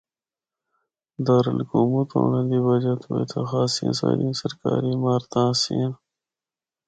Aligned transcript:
دارالحکومت 1.25 2.07
ہونڑا 2.15 2.41
دی 2.49 2.59
وجہ 2.67 2.93
تو 3.01 3.07
اِتھا 3.19 3.41
خاصیاں 3.49 3.93
ساریاں 3.99 4.33
سرکاری 4.41 4.89
عمارتاں 4.97 5.45
آسیاں۔ 5.53 5.91